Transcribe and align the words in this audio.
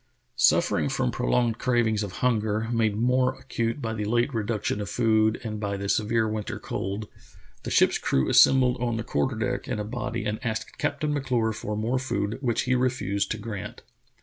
Suf 0.35 0.65
84 0.65 0.67
True 0.67 0.67
Tales 0.67 0.71
of 0.71 0.73
Arctic 0.73 0.95
Heroism 0.95 0.97
fering 0.97 0.97
from 0.97 1.11
prolonged 1.11 1.59
cravings 1.59 2.03
of 2.03 2.11
hunger, 2.13 2.69
made 2.71 2.95
more 2.95 3.35
acute 3.35 3.81
by 3.83 3.93
the 3.93 4.05
late 4.05 4.33
reduction 4.33 4.81
of 4.81 4.89
food 4.89 5.39
and 5.43 5.59
by 5.59 5.77
the 5.77 5.87
severe 5.89 6.27
winter 6.27 6.57
cold, 6.59 7.07
the 7.61 7.69
ship's 7.69 7.99
crew 7.99 8.27
assembled 8.27 8.81
on 8.81 8.97
the 8.97 9.03
quarter 9.03 9.35
deck 9.35 9.67
in 9.67 9.77
a 9.77 9.83
body 9.83 10.25
and 10.25 10.43
asked 10.43 10.79
Captain 10.79 11.13
M'Clure 11.13 11.53
for 11.53 11.77
more 11.77 11.99
food, 11.99 12.39
which 12.41 12.61
he 12.63 12.73
refused 12.73 13.29
to 13.29 13.37
grant. 13.37 13.83